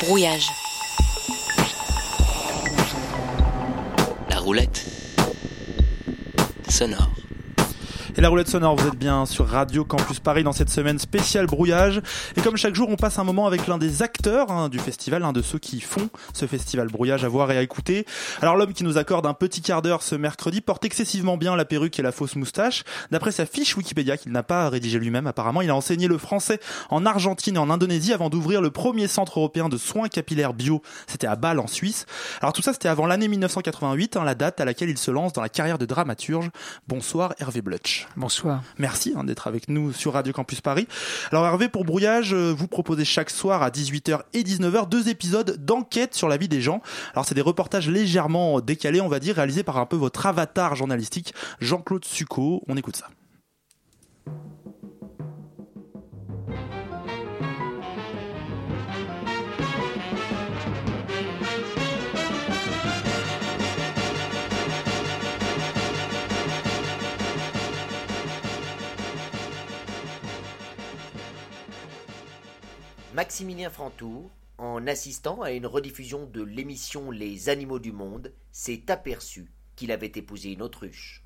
Brouillage. 0.00 0.48
La 4.30 4.38
roulette 4.38 4.82
sonore. 6.68 7.19
Et 8.20 8.22
la 8.22 8.28
roulette 8.28 8.48
sonore, 8.48 8.76
vous 8.76 8.86
êtes 8.86 8.98
bien 8.98 9.24
sur 9.24 9.48
Radio 9.48 9.82
Campus 9.82 10.20
Paris 10.20 10.42
dans 10.42 10.52
cette 10.52 10.68
semaine 10.68 10.98
spéciale 10.98 11.46
brouillage. 11.46 12.02
Et 12.36 12.42
comme 12.42 12.58
chaque 12.58 12.74
jour, 12.74 12.90
on 12.90 12.96
passe 12.96 13.18
un 13.18 13.24
moment 13.24 13.46
avec 13.46 13.66
l'un 13.66 13.78
des 13.78 14.02
acteurs 14.02 14.52
hein, 14.52 14.68
du 14.68 14.78
festival, 14.78 15.22
l'un 15.22 15.32
de 15.32 15.40
ceux 15.40 15.58
qui 15.58 15.80
font 15.80 16.10
ce 16.34 16.44
festival 16.44 16.88
brouillage 16.88 17.24
à 17.24 17.28
voir 17.28 17.50
et 17.50 17.56
à 17.56 17.62
écouter. 17.62 18.04
Alors 18.42 18.56
l'homme 18.56 18.74
qui 18.74 18.84
nous 18.84 18.98
accorde 18.98 19.24
un 19.24 19.32
petit 19.32 19.62
quart 19.62 19.80
d'heure 19.80 20.02
ce 20.02 20.16
mercredi 20.16 20.60
porte 20.60 20.84
excessivement 20.84 21.38
bien 21.38 21.56
la 21.56 21.64
perruque 21.64 21.98
et 21.98 22.02
la 22.02 22.12
fausse 22.12 22.36
moustache. 22.36 22.84
D'après 23.10 23.32
sa 23.32 23.46
fiche 23.46 23.74
Wikipédia 23.74 24.18
qu'il 24.18 24.32
n'a 24.32 24.42
pas 24.42 24.68
rédigée 24.68 24.98
lui-même, 24.98 25.26
apparemment, 25.26 25.62
il 25.62 25.70
a 25.70 25.74
enseigné 25.74 26.06
le 26.06 26.18
français 26.18 26.60
en 26.90 27.06
Argentine 27.06 27.56
et 27.56 27.58
en 27.58 27.70
Indonésie 27.70 28.12
avant 28.12 28.28
d'ouvrir 28.28 28.60
le 28.60 28.70
premier 28.70 29.08
centre 29.08 29.38
européen 29.38 29.70
de 29.70 29.78
soins 29.78 30.08
capillaires 30.08 30.52
bio. 30.52 30.82
C'était 31.06 31.26
à 31.26 31.36
Bâle 31.36 31.58
en 31.58 31.66
Suisse. 31.66 32.04
Alors 32.42 32.52
tout 32.52 32.60
ça, 32.60 32.74
c'était 32.74 32.88
avant 32.88 33.06
l'année 33.06 33.28
1988, 33.28 34.18
hein, 34.18 34.24
la 34.24 34.34
date 34.34 34.60
à 34.60 34.66
laquelle 34.66 34.90
il 34.90 34.98
se 34.98 35.10
lance 35.10 35.32
dans 35.32 35.40
la 35.40 35.48
carrière 35.48 35.78
de 35.78 35.86
dramaturge. 35.86 36.50
Bonsoir 36.86 37.32
Hervé 37.38 37.62
Blutch. 37.62 38.09
Bonsoir. 38.16 38.62
Merci 38.78 39.14
hein, 39.16 39.24
d'être 39.24 39.46
avec 39.46 39.68
nous 39.68 39.92
sur 39.92 40.14
Radio 40.14 40.32
Campus 40.32 40.60
Paris. 40.60 40.88
Alors 41.30 41.46
Hervé, 41.46 41.68
pour 41.68 41.84
Brouillage, 41.84 42.34
euh, 42.34 42.52
vous 42.52 42.66
proposez 42.66 43.04
chaque 43.04 43.30
soir 43.30 43.62
à 43.62 43.70
18h 43.70 44.22
et 44.32 44.42
19h 44.42 44.88
deux 44.88 45.08
épisodes 45.08 45.64
d'enquête 45.64 46.14
sur 46.14 46.28
la 46.28 46.36
vie 46.36 46.48
des 46.48 46.60
gens. 46.60 46.82
Alors 47.12 47.24
c'est 47.24 47.34
des 47.34 47.40
reportages 47.40 47.88
légèrement 47.88 48.60
décalés, 48.60 49.00
on 49.00 49.08
va 49.08 49.20
dire, 49.20 49.36
réalisés 49.36 49.62
par 49.62 49.78
un 49.78 49.86
peu 49.86 49.96
votre 49.96 50.26
avatar 50.26 50.74
journalistique, 50.74 51.34
Jean-Claude 51.60 52.04
Succo. 52.04 52.62
On 52.68 52.76
écoute 52.76 52.96
ça. 52.96 53.06
Maximilien 73.20 73.68
Frantour, 73.68 74.30
en 74.56 74.86
assistant 74.86 75.42
à 75.42 75.50
une 75.50 75.66
rediffusion 75.66 76.24
de 76.24 76.40
l'émission 76.40 77.10
Les 77.10 77.50
Animaux 77.50 77.78
du 77.78 77.92
Monde, 77.92 78.32
s'est 78.50 78.90
aperçu 78.90 79.52
qu'il 79.76 79.92
avait 79.92 80.12
épousé 80.14 80.52
une 80.52 80.62
autruche. 80.62 81.22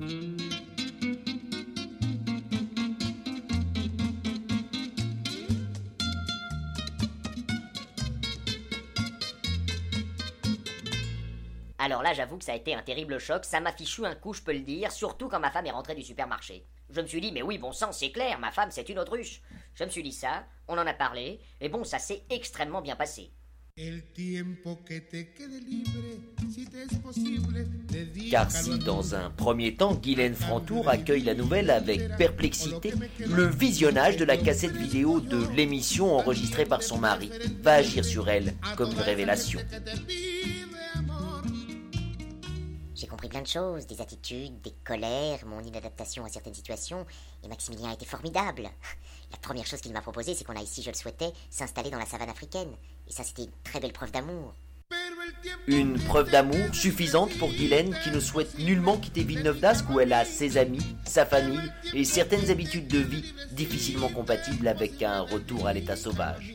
Alors 11.84 12.02
là, 12.02 12.14
j'avoue 12.14 12.38
que 12.38 12.46
ça 12.46 12.52
a 12.52 12.56
été 12.56 12.74
un 12.74 12.80
terrible 12.80 13.18
choc, 13.18 13.44
ça 13.44 13.60
m'a 13.60 13.70
fichu 13.70 14.06
un 14.06 14.14
coup, 14.14 14.32
je 14.32 14.40
peux 14.40 14.54
le 14.54 14.60
dire, 14.60 14.90
surtout 14.90 15.28
quand 15.28 15.38
ma 15.38 15.50
femme 15.50 15.66
est 15.66 15.70
rentrée 15.70 15.94
du 15.94 16.02
supermarché. 16.02 16.64
Je 16.88 16.98
me 17.02 17.06
suis 17.06 17.20
dit, 17.20 17.30
mais 17.30 17.42
oui, 17.42 17.58
bon 17.58 17.72
sang, 17.72 17.92
c'est 17.92 18.10
clair, 18.10 18.38
ma 18.38 18.50
femme, 18.52 18.70
c'est 18.70 18.88
une 18.88 18.98
autruche. 18.98 19.42
Je 19.74 19.84
me 19.84 19.90
suis 19.90 20.02
dit 20.02 20.12
ça, 20.12 20.46
on 20.66 20.78
en 20.78 20.86
a 20.86 20.94
parlé, 20.94 21.40
et 21.60 21.68
bon, 21.68 21.84
ça 21.84 21.98
s'est 21.98 22.22
extrêmement 22.30 22.80
bien 22.80 22.96
passé. 22.96 23.32
Car 28.30 28.50
si 28.50 28.78
dans 28.78 29.14
un 29.14 29.28
premier 29.28 29.74
temps, 29.74 29.94
Guylaine 29.94 30.34
Frantour 30.34 30.88
accueille 30.88 31.24
la 31.24 31.34
nouvelle 31.34 31.70
avec 31.70 32.16
perplexité, 32.16 32.94
le 33.18 33.44
visionnage 33.44 34.16
de 34.16 34.24
la 34.24 34.38
cassette 34.38 34.76
vidéo 34.76 35.20
de 35.20 35.54
l'émission 35.54 36.16
enregistrée 36.16 36.64
par 36.64 36.82
son 36.82 36.96
mari 36.96 37.30
va 37.60 37.74
agir 37.74 38.06
sur 38.06 38.30
elle 38.30 38.54
comme 38.76 38.92
une 38.92 39.00
révélation. 39.00 39.60
Plein 43.34 43.42
de 43.42 43.48
choses, 43.48 43.88
des 43.88 44.00
attitudes, 44.00 44.60
des 44.60 44.70
colères, 44.84 45.44
mon 45.44 45.60
inadaptation 45.60 46.24
à 46.24 46.28
certaines 46.28 46.54
situations, 46.54 47.04
et 47.42 47.48
Maximilien 47.48 47.90
a 47.90 47.94
été 47.94 48.06
formidable. 48.06 48.62
La 49.32 49.38
première 49.38 49.66
chose 49.66 49.80
qu'il 49.80 49.92
m'a 49.92 50.02
proposé, 50.02 50.34
c'est 50.34 50.44
qu'on 50.44 50.54
a 50.54 50.62
ici, 50.62 50.82
je 50.82 50.90
le 50.90 50.94
souhaitais, 50.94 51.32
s'installer 51.50 51.90
dans 51.90 51.98
la 51.98 52.06
savane 52.06 52.30
africaine. 52.30 52.70
Et 53.08 53.12
ça, 53.12 53.24
c'était 53.24 53.42
une 53.42 53.50
très 53.64 53.80
belle 53.80 53.92
preuve 53.92 54.12
d'amour. 54.12 54.54
Une 55.66 55.98
preuve 55.98 56.30
d'amour 56.30 56.72
suffisante 56.72 57.36
pour 57.36 57.50
Guylaine 57.50 57.98
qui 58.04 58.12
ne 58.12 58.20
souhaite 58.20 58.56
nullement 58.56 58.98
quitter 58.98 59.24
Villeneuve 59.24 59.58
d'Ascq 59.58 59.90
où 59.90 59.98
elle 59.98 60.12
a 60.12 60.24
ses 60.24 60.56
amis, 60.56 60.94
sa 61.04 61.26
famille 61.26 61.72
et 61.92 62.04
certaines 62.04 62.52
habitudes 62.52 62.86
de 62.86 63.00
vie 63.00 63.34
difficilement 63.50 64.10
compatibles 64.10 64.68
avec 64.68 65.02
un 65.02 65.22
retour 65.22 65.66
à 65.66 65.72
l'état 65.72 65.96
sauvage. 65.96 66.54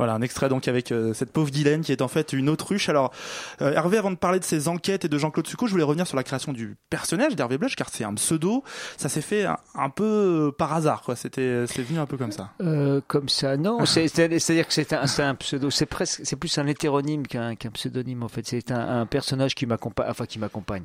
Voilà, 0.00 0.14
un 0.14 0.22
extrait 0.22 0.48
donc 0.48 0.66
avec 0.66 0.92
euh, 0.92 1.12
cette 1.12 1.30
pauvre 1.30 1.50
Guylaine 1.50 1.82
qui 1.82 1.92
est 1.92 2.00
en 2.00 2.08
fait 2.08 2.32
une 2.32 2.48
autruche. 2.48 2.88
Alors, 2.88 3.12
euh, 3.60 3.74
Hervé, 3.74 3.98
avant 3.98 4.10
de 4.10 4.16
parler 4.16 4.38
de 4.38 4.44
ses 4.44 4.66
enquêtes 4.66 5.04
et 5.04 5.08
de 5.08 5.18
Jean-Claude 5.18 5.46
Succo, 5.46 5.66
je 5.66 5.72
voulais 5.72 5.84
revenir 5.84 6.06
sur 6.06 6.16
la 6.16 6.22
création 6.24 6.54
du 6.54 6.78
personnage 6.88 7.36
d'Hervé 7.36 7.58
Bluch, 7.58 7.76
car 7.76 7.90
c'est 7.90 8.04
un 8.04 8.14
pseudo. 8.14 8.64
Ça 8.96 9.10
s'est 9.10 9.20
fait 9.20 9.44
un, 9.44 9.58
un 9.74 9.90
peu 9.90 10.04
euh, 10.48 10.52
par 10.52 10.72
hasard, 10.72 11.02
quoi. 11.02 11.16
C'était, 11.16 11.66
c'est 11.66 11.82
venu 11.82 11.98
un 11.98 12.06
peu 12.06 12.16
comme 12.16 12.32
ça. 12.32 12.48
Euh, 12.62 13.02
comme 13.08 13.28
ça, 13.28 13.58
non. 13.58 13.84
C'est, 13.84 14.08
c'est-à-dire 14.08 14.66
que 14.66 14.72
c'est 14.72 14.94
un, 14.94 15.06
c'est 15.06 15.22
un 15.22 15.34
pseudo. 15.34 15.68
C'est 15.68 15.84
presque, 15.84 16.22
c'est 16.24 16.36
plus 16.36 16.56
un 16.56 16.66
hétéronyme 16.66 17.26
qu'un, 17.26 17.54
pseudonyme 17.74 18.22
en 18.22 18.28
fait. 18.28 18.46
C'est 18.46 18.70
un, 18.70 19.00
un 19.00 19.04
personnage 19.04 19.54
qui 19.54 19.66
m'accompagne, 19.66 20.06
enfin 20.08 20.24
qui 20.24 20.38
m'accompagne. 20.38 20.84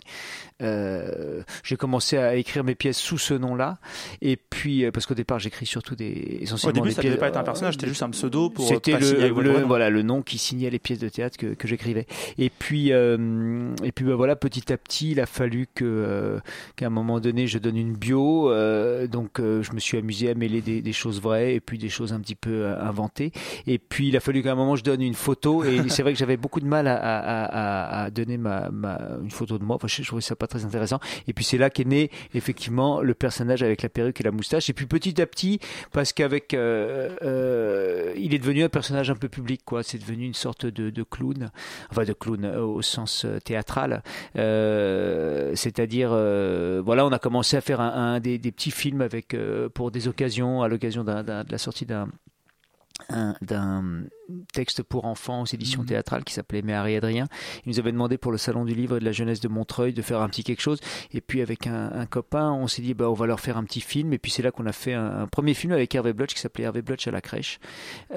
Euh, 0.62 1.42
j'ai 1.64 1.78
commencé 1.78 2.18
à 2.18 2.36
écrire 2.36 2.66
mes 2.66 2.76
pièces 2.76 2.98
sous 2.98 3.18
ce 3.18 3.34
nom-là, 3.34 3.78
et 4.22 4.36
puis 4.36 4.90
parce 4.92 5.06
qu'au 5.06 5.14
départ 5.14 5.40
j'écris 5.40 5.66
surtout 5.66 5.96
des 5.96 6.40
essentiellement 6.42 6.82
Au 6.82 6.84
début, 6.84 6.90
des 6.90 6.96
ça 6.96 7.04
devait 7.04 7.18
pas 7.18 7.28
être 7.28 7.38
un 7.38 7.44
personnage, 7.44 7.76
c'était 7.76 7.88
juste 7.88 8.04
un 8.04 8.10
pseudo 8.10 8.50
pour. 8.50 8.68
C'était 8.68 9.05
le, 9.14 9.62
voilà 9.64 9.90
le 9.90 10.02
nom 10.02 10.22
qui 10.22 10.38
signait 10.38 10.70
les 10.70 10.80
pièces 10.80 11.00
de 11.00 11.10
théâtre 11.10 11.38
que, 11.38 11.54
que 11.54 11.68
j'écrivais. 11.68 12.06
Et 12.38 12.50
puis 12.50 12.92
euh, 12.92 13.74
et 13.84 13.92
puis 13.92 14.06
bah, 14.06 14.16
voilà 14.16 14.36
petit 14.36 14.72
à 14.72 14.78
petit 14.78 15.12
il 15.12 15.20
a 15.20 15.26
fallu 15.26 15.68
que 15.74 15.86
euh, 15.86 16.40
qu'à 16.76 16.88
un 16.88 16.90
moment 16.90 17.20
donné 17.20 17.48
je 17.48 17.58
donne 17.58 17.78
une 17.78 17.94
bio. 17.94 18.52
euh, 18.52 19.08
donc 19.08 19.40
je 19.40 19.72
me 19.74 19.80
suis 19.80 19.98
amusé 19.98 20.30
à 20.30 20.36
mêler 20.36 20.62
des, 20.62 20.82
des 20.82 20.94
choses 20.94 21.22
vraies 21.22 21.56
et 21.56 21.60
puis 21.60 21.78
des 21.78 21.90
choses 21.90 22.14
un 22.14 22.20
petit 22.20 22.36
peu 22.36 22.68
inventées. 22.68 23.32
Et 23.68 23.78
puis 23.80 24.08
il 24.10 24.18
a 24.18 24.20
fallu 24.20 24.42
qu'à 24.44 24.52
un 24.52 24.56
moment 24.56 24.76
je 24.76 24.84
donne 24.84 25.02
une 25.02 25.14
photo. 25.14 25.64
Et 25.64 25.82
c'est 25.90 26.02
vrai 26.04 26.14
que 26.14 26.20
j'avais 26.20 26.38
beaucoup 26.38 26.60
de 26.60 26.66
mal 26.66 26.88
à, 26.88 26.96
à, 26.96 27.20
à, 27.20 28.04
à 28.04 28.10
donner 28.12 28.38
ma, 28.38 28.70
ma 28.72 29.00
une 29.22 29.32
photo 29.32 29.58
de 29.58 29.64
moi. 29.64 29.76
Enfin 29.76 29.88
je, 29.88 30.02
je 30.02 30.08
trouvais 30.08 30.22
ça 30.22 30.36
pas 30.36 30.48
très 30.48 30.66
intéressant. 30.66 31.00
Et 31.28 31.34
puis 31.34 31.44
c'est 31.44 31.58
là 31.58 31.70
qu'est 31.70 31.86
né 31.88 32.10
effectivement 32.34 33.02
le 33.02 33.14
personnage 33.14 33.64
avec 33.64 33.82
la 33.82 33.90
perruque 33.90 34.20
et 34.22 34.24
la 34.24 34.32
moustache. 34.32 34.70
Et 34.70 34.74
puis 34.74 34.86
petit 34.86 35.22
à 35.22 35.26
petit 35.26 35.60
parce 35.92 36.14
qu'avec 36.14 36.54
il 36.54 38.34
est 38.34 38.40
devenu 38.40 38.64
un 38.64 38.70
personnage 38.70 38.85
un 38.94 39.16
peu 39.16 39.30
public 39.30 39.62
quoi. 39.66 39.84
C'est 39.84 39.98
devenu 39.98 40.26
une 40.26 40.34
sorte 40.34 40.66
de, 40.66 41.04
clown 41.04 41.52
enfin 41.92 42.04
de 42.04 42.14
clown 42.14 42.46
euh, 42.46 42.62
au 42.62 42.82
sens 42.82 43.26
euh, 43.26 43.40
théâtral. 43.40 44.04
Euh, 44.36 45.54
c'est-à-dire 45.56 46.10
voilà 46.84 47.06
on 47.06 47.12
a 47.12 47.20
commencé 47.20 47.58
à 47.58 47.62
faire 47.62 47.82
un, 47.82 48.20
des, 48.20 48.40
petits 48.40 48.72
films 48.72 49.02
avec 49.02 49.36
pour 49.74 49.92
des 49.92 50.08
occasions 50.08 50.62
à 50.62 50.68
l'occasion 50.68 51.04
de 51.04 51.52
la 51.52 51.58
sortie 51.58 51.86
d'un 51.86 52.10
un- 53.10 53.36
d'un 53.42 54.04
texte 54.54 54.84
pour 54.84 55.06
enfants 55.06 55.42
aux 55.44 55.46
éditions 55.46 55.82
Mhm. 55.82 55.88
théâtrales 55.88 56.24
qui 56.24 56.34
s'appelait 56.34 56.64
Harry 56.74 56.96
Adrien. 56.96 57.28
Il 57.66 57.70
nous 57.70 57.80
avait 57.80 57.92
demandé 57.92 58.18
pour 58.18 58.32
le 58.32 58.38
salon 58.38 58.66
du 58.66 58.74
livre 58.74 58.98
et 58.98 59.00
de 59.00 59.06
la 59.06 59.12
jeunesse 59.12 59.40
de 59.40 59.48
Montreuil 59.48 59.94
de 59.94 60.02
faire 60.02 60.22
un 60.22 60.30
petit 60.30 60.44
quelque 60.44 60.62
chose. 60.62 60.80
Et 61.14 61.22
puis 61.22 61.42
avec 61.42 61.68
un, 61.68 61.92
un 61.94 62.06
copain, 62.06 62.52
on 62.52 62.68
s'est 62.68 62.82
dit 62.82 62.94
bah 62.94 63.10
on 63.10 63.14
va 63.14 63.26
leur 63.28 63.40
faire 63.40 63.58
un 63.58 63.64
petit 63.64 63.82
film. 63.82 64.14
Et 64.14 64.18
puis 64.18 64.32
c'est 64.32 64.42
là 64.44 64.52
qu'on 64.52 64.66
a 64.66 64.72
fait 64.72 64.94
un, 64.94 65.22
un 65.22 65.28
premier 65.28 65.54
film 65.54 65.74
avec 65.74 65.94
Hervé 65.94 66.14
Blutch 66.14 66.34
qui 66.34 66.40
s'appelait 66.40 66.64
Hervé 66.66 66.82
Blutch 66.82 67.08
à 67.08 67.12
la 67.12 67.22
crèche, 67.22 67.60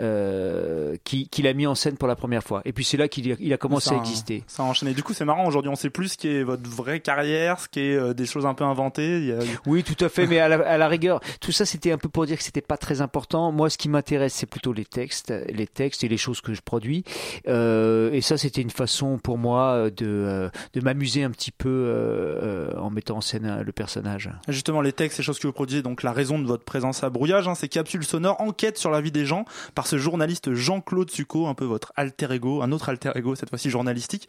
euh, 0.02 0.96
qui 1.04 1.28
qu'il 1.28 1.46
a 1.46 1.52
mis 1.52 1.66
en 1.66 1.74
scène 1.74 1.96
pour 1.96 2.08
la 2.08 2.16
première 2.16 2.42
fois. 2.42 2.62
Et 2.64 2.72
puis 2.72 2.84
c'est 2.84 2.96
là 2.96 3.08
qu'il 3.08 3.30
a, 3.32 3.36
il 3.38 3.52
a 3.52 3.56
commencé 3.56 3.90
Ça 3.90 3.96
à 3.96 3.98
exister. 3.98 4.44
Ça 4.46 4.62
a 4.62 4.66
enchaîné. 4.66 4.94
Du 4.94 5.02
coup, 5.02 5.12
c'est 5.12 5.24
marrant. 5.24 5.46
Aujourd'hui, 5.46 5.70
on 5.70 5.76
sait 5.76 5.90
plus 5.90 6.08
ce 6.10 6.16
qui 6.18 6.28
est 6.28 6.42
votre 6.42 6.68
vraie 6.68 7.00
carrière, 7.00 7.60
ce 7.60 7.68
qui 7.68 7.80
est 7.80 7.94
euh, 7.96 8.14
des 8.14 8.26
choses 8.26 8.46
un 8.46 8.54
peu 8.54 8.64
inventées. 8.64 9.18
Il 9.18 9.26
y 9.26 9.32
a- 9.32 9.38
Oui, 9.66 9.82
tout 9.84 10.02
à 10.04 10.08
fait, 10.08 10.26
mais 10.26 10.38
à 10.38 10.48
la, 10.48 10.56
à 10.66 10.78
la 10.78 10.88
rigueur, 10.88 11.20
tout 11.40 11.52
ça 11.52 11.64
c'était 11.66 11.92
un 11.92 11.98
peu 11.98 12.08
pour 12.08 12.26
dire 12.26 12.36
que 12.38 12.42
c'était 12.44 12.60
pas 12.60 12.76
très 12.76 13.00
important. 13.00 13.52
Moi, 13.52 13.70
ce 13.70 13.78
qui 13.78 13.88
m'intéresse, 13.88 14.34
c'est 14.34 14.46
plutôt 14.46 14.72
les 14.72 14.84
textes, 14.84 15.32
les 15.52 15.66
textes 15.66 15.97
et 16.02 16.08
les 16.08 16.16
choses 16.16 16.40
que 16.40 16.54
je 16.54 16.60
produis. 16.60 17.04
Euh, 17.46 18.12
et 18.12 18.20
ça, 18.20 18.36
c'était 18.36 18.62
une 18.62 18.70
façon 18.70 19.18
pour 19.18 19.38
moi 19.38 19.90
de, 19.90 20.06
euh, 20.06 20.48
de 20.74 20.80
m'amuser 20.80 21.24
un 21.24 21.30
petit 21.30 21.50
peu 21.50 21.68
euh, 21.68 22.70
euh, 22.72 22.78
en 22.78 22.90
mettant 22.90 23.18
en 23.18 23.20
scène 23.20 23.46
euh, 23.46 23.62
le 23.62 23.72
personnage. 23.72 24.30
Justement, 24.48 24.80
les 24.80 24.92
textes, 24.92 25.18
les 25.18 25.24
choses 25.24 25.38
que 25.38 25.46
vous 25.46 25.52
produisez, 25.52 25.82
donc 25.82 26.02
la 26.02 26.12
raison 26.12 26.38
de 26.38 26.46
votre 26.46 26.64
présence 26.64 27.02
à 27.04 27.10
Brouillage, 27.10 27.48
hein, 27.48 27.54
ces 27.54 27.68
capsules 27.68 28.04
sonores 28.04 28.40
enquête 28.40 28.78
sur 28.78 28.90
la 28.90 29.00
vie 29.00 29.12
des 29.12 29.26
gens 29.26 29.44
par 29.74 29.86
ce 29.86 29.98
journaliste 29.98 30.52
Jean-Claude 30.54 31.10
Succo, 31.10 31.46
un 31.46 31.54
peu 31.54 31.64
votre 31.64 31.92
alter 31.96 32.32
ego, 32.32 32.62
un 32.62 32.72
autre 32.72 32.88
alter 32.88 33.12
ego, 33.14 33.34
cette 33.34 33.50
fois-ci 33.50 33.70
journalistique. 33.70 34.28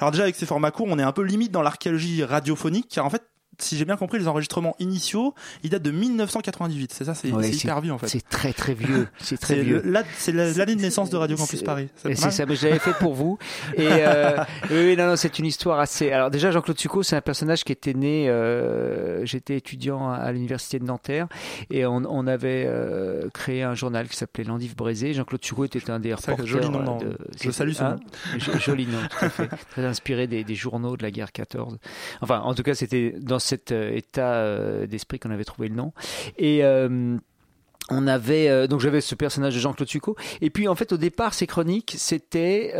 Alors 0.00 0.10
déjà, 0.10 0.24
avec 0.24 0.36
ces 0.36 0.46
formats 0.46 0.70
courts, 0.70 0.88
on 0.90 0.98
est 0.98 1.02
un 1.02 1.12
peu 1.12 1.22
limite 1.22 1.52
dans 1.52 1.62
l'archéologie 1.62 2.24
radiophonique, 2.24 2.88
car 2.88 3.06
en 3.06 3.10
fait, 3.10 3.22
si 3.58 3.76
j'ai 3.76 3.84
bien 3.84 3.96
compris, 3.96 4.18
les 4.18 4.28
enregistrements 4.28 4.74
initiaux, 4.78 5.34
ils 5.62 5.70
datent 5.70 5.82
de 5.82 5.90
1998. 5.90 6.92
C'est 6.92 7.04
ça, 7.04 7.14
c'est 7.14 7.30
Ouais, 7.32 7.50
hyper 7.50 7.80
vieux 7.80 7.92
en 7.92 7.98
fait. 7.98 8.08
C'est 8.08 8.28
très 8.28 8.52
très 8.52 8.74
vieux. 8.74 9.08
C'est 9.20 9.38
très 9.38 9.60
vieux. 9.62 9.82
là- 9.84 10.02
c'est 10.16 10.32
la- 10.32 10.52
l'année 10.52 10.76
de 10.76 10.80
naissance 10.80 11.10
de 11.10 11.16
Radio 11.16 11.36
Campus 11.36 11.62
Paris. 11.62 11.88
C'est 11.96 12.14
ça, 12.14 12.46
mais 12.46 12.56
je 12.56 12.66
l'avais 12.66 12.78
fait 12.78 12.94
pour 12.94 13.14
vous. 13.14 13.38
Et 13.76 13.86
euh, 13.88 14.36
oui, 14.70 14.96
non, 14.96 15.08
non, 15.08 15.16
c'est 15.16 15.38
une 15.38 15.46
histoire 15.46 15.78
assez. 15.80 16.10
Alors 16.12 16.30
déjà, 16.30 16.50
Jean-Claude 16.50 16.78
Succo, 16.78 17.02
c'est 17.02 17.16
un 17.16 17.20
personnage 17.20 17.64
qui 17.64 17.72
était 17.72 17.94
né. 17.94 18.28
euh, 18.28 19.24
J'étais 19.24 19.56
étudiant 19.56 20.10
à 20.10 20.30
l'université 20.32 20.78
de 20.78 20.84
Nanterre 20.84 21.26
et 21.70 21.84
on, 21.86 22.02
on 22.08 22.26
avait 22.26 22.64
euh, 22.66 23.28
créé 23.34 23.62
un 23.62 23.74
journal 23.74 24.08
qui 24.08 24.16
s'appelait 24.16 24.44
L'Endive 24.44 24.76
Brézé. 24.76 25.12
Jean-Claude 25.14 25.44
Succo 25.44 25.64
était 25.64 25.90
un 25.90 25.98
des 26.00 26.14
reporters. 26.14 26.46
joli 26.46 26.70
nom, 26.70 26.82
non. 26.82 26.98
de- 26.98 27.16
Je 27.42 27.50
salue 27.50 27.72
ce 27.72 27.82
Hein 27.82 27.96
Jo- 28.38 28.52
Joli 28.58 28.86
nom, 28.86 28.98
tout 29.10 29.24
à 29.24 29.28
fait. 29.28 29.48
Très 29.70 29.84
inspiré 29.84 30.26
des, 30.26 30.44
des 30.44 30.54
journaux 30.54 30.96
de 30.96 31.02
la 31.02 31.10
guerre 31.10 31.32
14. 31.32 31.78
Enfin, 32.20 32.40
en 32.40 32.54
tout 32.54 32.62
cas, 32.62 32.74
c'était 32.74 33.14
dans 33.20 33.38
cet 33.48 33.72
euh, 33.72 33.94
état 33.94 34.34
euh, 34.34 34.86
d'esprit 34.86 35.18
qu'on 35.18 35.30
avait 35.30 35.44
trouvé 35.44 35.68
le 35.68 35.74
nom. 35.74 35.92
Et 36.36 36.64
euh, 36.64 37.16
on 37.90 38.06
avait 38.06 38.68
donc 38.68 38.80
j'avais 38.80 39.00
ce 39.00 39.14
personnage 39.14 39.54
de 39.54 39.60
Jean-Claude 39.60 39.88
Succo 39.88 40.14
et 40.42 40.50
puis 40.50 40.68
en 40.68 40.74
fait 40.74 40.92
au 40.92 40.98
départ 40.98 41.32
ces 41.32 41.46
chroniques 41.46 41.94
c'était 41.96 42.74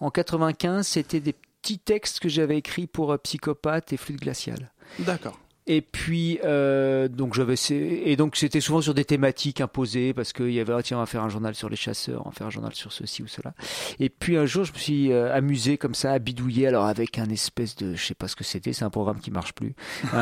en 0.00 0.10
95 0.10 0.86
c'était 0.86 1.20
des 1.20 1.34
petits 1.62 1.78
textes 1.78 2.20
que 2.20 2.28
j'avais 2.28 2.58
écrits 2.58 2.86
pour 2.86 3.12
euh, 3.12 3.18
Psychopathe 3.18 3.92
et 3.92 3.96
Flûte 3.96 4.20
glaciale. 4.20 4.72
D'accord. 5.00 5.38
Et 5.70 5.82
puis, 5.82 6.38
euh, 6.44 7.08
donc 7.08 7.34
j'avais, 7.34 7.54
et 7.70 8.16
donc 8.16 8.36
c'était 8.36 8.60
souvent 8.60 8.80
sur 8.80 8.94
des 8.94 9.04
thématiques 9.04 9.60
imposées 9.60 10.14
parce 10.14 10.32
qu'il 10.32 10.50
y 10.50 10.60
avait, 10.60 10.72
ah, 10.72 10.82
tiens, 10.82 10.96
on 10.96 11.00
va 11.00 11.06
faire 11.06 11.22
un 11.22 11.28
journal 11.28 11.54
sur 11.54 11.68
les 11.68 11.76
chasseurs, 11.76 12.22
on 12.24 12.30
va 12.30 12.34
faire 12.34 12.46
un 12.46 12.50
journal 12.50 12.74
sur 12.74 12.90
ceci 12.90 13.22
ou 13.22 13.26
cela. 13.26 13.52
Et 14.00 14.08
puis 14.08 14.38
un 14.38 14.46
jour, 14.46 14.64
je 14.64 14.72
me 14.72 14.78
suis 14.78 15.12
euh, 15.12 15.34
amusé 15.34 15.76
comme 15.76 15.94
ça 15.94 16.12
à 16.12 16.18
bidouiller, 16.18 16.66
alors 16.68 16.86
avec 16.86 17.18
un 17.18 17.28
espèce 17.28 17.76
de, 17.76 17.94
je 17.94 18.02
sais 18.02 18.14
pas 18.14 18.28
ce 18.28 18.36
que 18.36 18.44
c'était, 18.44 18.72
c'est 18.72 18.84
un 18.86 18.90
programme 18.90 19.20
qui 19.20 19.30
marche 19.30 19.52
plus, 19.52 19.74
un, 20.14 20.18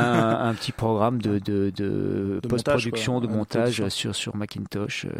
un 0.49 0.53
petit 0.53 0.73
programme 0.73 1.21
de, 1.21 1.39
de, 1.39 1.71
de, 1.75 2.39
De 2.43 2.47
post-production, 2.49 3.21
de. 3.21 3.27
Ouais, 3.27 3.33
montage 3.33 3.87
sur, 3.87 4.13
sur 4.15 4.35
Macintosh. 4.35 5.05
euh, 5.05 5.11